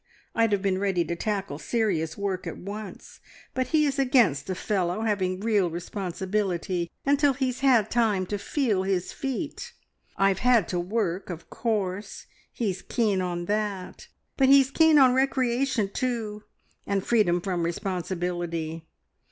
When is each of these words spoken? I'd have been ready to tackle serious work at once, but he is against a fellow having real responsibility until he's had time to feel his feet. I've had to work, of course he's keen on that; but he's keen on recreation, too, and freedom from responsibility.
I'd 0.33 0.51
have 0.51 0.63
been 0.63 0.79
ready 0.79 1.05
to 1.05 1.15
tackle 1.15 1.59
serious 1.59 2.17
work 2.17 2.47
at 2.47 2.57
once, 2.57 3.19
but 3.53 3.67
he 3.67 3.85
is 3.85 3.99
against 3.99 4.49
a 4.49 4.55
fellow 4.55 5.01
having 5.03 5.39
real 5.39 5.69
responsibility 5.69 6.89
until 7.05 7.33
he's 7.33 7.59
had 7.59 7.91
time 7.91 8.25
to 8.25 8.39
feel 8.39 8.81
his 8.81 9.13
feet. 9.13 9.73
I've 10.17 10.39
had 10.39 10.67
to 10.69 10.79
work, 10.79 11.29
of 11.29 11.51
course 11.51 12.25
he's 12.51 12.81
keen 12.81 13.21
on 13.21 13.45
that; 13.45 14.07
but 14.37 14.49
he's 14.49 14.71
keen 14.71 14.97
on 14.97 15.13
recreation, 15.13 15.91
too, 15.93 16.45
and 16.87 17.05
freedom 17.05 17.39
from 17.39 17.61
responsibility. 17.61 18.87